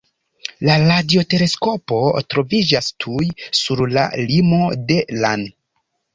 La 0.67 0.77
radioteleskopo 0.83 1.99
troviĝas 2.35 2.89
tuj 3.05 3.29
sur 3.61 3.85
la 3.99 4.09
limo 4.33 4.65
de 4.91 5.01
lan. 5.21 5.47